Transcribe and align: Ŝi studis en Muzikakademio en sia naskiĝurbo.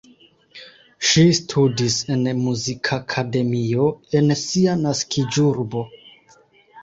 Ŝi 1.07 1.25
studis 1.39 1.97
en 2.15 2.23
Muzikakademio 2.39 3.85
en 4.21 4.33
sia 4.45 4.75
naskiĝurbo. 4.87 5.85